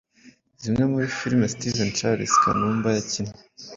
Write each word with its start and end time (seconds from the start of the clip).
zimwe 0.61 0.83
muri 0.91 1.07
filime 1.17 1.45
Steven 1.53 1.89
Charles 1.97 2.33
Kanumba 2.41 2.87
yakinnye 2.97 3.35